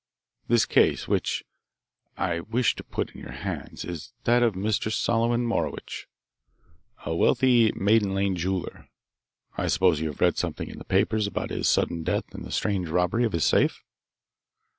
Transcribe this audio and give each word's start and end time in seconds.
This 0.47 0.65
case 0.65 1.07
which 1.07 1.43
I 2.17 2.39
wish 2.39 2.75
to 2.77 2.83
put 2.83 3.11
in 3.11 3.21
your 3.21 3.33
hands 3.33 3.85
is 3.85 4.13
that 4.23 4.41
of 4.41 4.55
Mr. 4.55 4.91
Solomon 4.91 5.45
Morowitch, 5.45 6.07
a 7.05 7.13
wealthy 7.13 7.71
Maiden 7.73 8.15
Lane 8.15 8.35
jeweller. 8.35 8.89
I 9.59 9.67
suppose 9.67 9.99
you 9.99 10.07
have 10.07 10.19
read 10.21 10.39
something 10.39 10.69
in 10.69 10.79
the 10.79 10.85
papers 10.85 11.27
about 11.27 11.51
his 11.51 11.69
sudden 11.69 12.01
death 12.03 12.33
and 12.33 12.43
the 12.43 12.51
strange 12.51 12.89
robbery 12.89 13.25
of 13.25 13.33
his 13.33 13.45
safe?" 13.45 13.83